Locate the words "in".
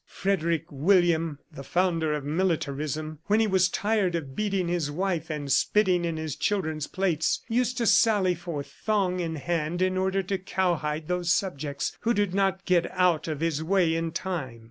6.05-6.17, 9.19-9.35, 9.79-9.97, 13.93-14.11